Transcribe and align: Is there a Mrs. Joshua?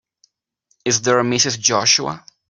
Is 0.83 1.03
there 1.03 1.19
a 1.19 1.23
Mrs. 1.23 1.59
Joshua? 1.59 2.25